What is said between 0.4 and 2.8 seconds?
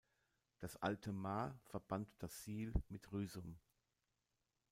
Das Alte Maar verband das Siel